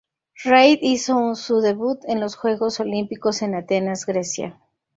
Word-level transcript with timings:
Reid 0.43 0.79
hizo 0.81 1.35
su 1.35 1.59
debut 1.61 1.99
en 2.07 2.19
los 2.19 2.35
Juegos 2.35 2.79
Olímpicos 2.79 3.43
en 3.43 3.53
Atenas, 3.53 4.07
Grecia. 4.07 4.59